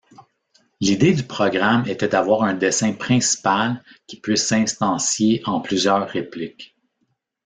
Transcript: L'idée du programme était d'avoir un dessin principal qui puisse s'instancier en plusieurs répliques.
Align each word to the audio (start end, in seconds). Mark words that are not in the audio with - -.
L'idée 0.79 1.13
du 1.13 1.21
programme 1.21 1.87
était 1.87 2.07
d'avoir 2.07 2.41
un 2.41 2.55
dessin 2.55 2.91
principal 2.91 3.83
qui 4.07 4.19
puisse 4.19 4.47
s'instancier 4.47 5.43
en 5.45 5.61
plusieurs 5.61 6.09
répliques. 6.09 6.75